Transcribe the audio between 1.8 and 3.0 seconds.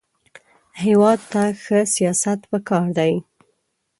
سیاست پکار